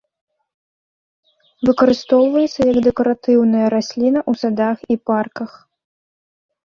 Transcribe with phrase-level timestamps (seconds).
[1.69, 5.51] Выкарыстоўваецца як дэкаратыўная расліна ў садах і парках.